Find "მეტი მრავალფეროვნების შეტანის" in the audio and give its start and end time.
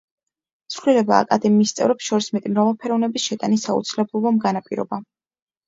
2.39-3.69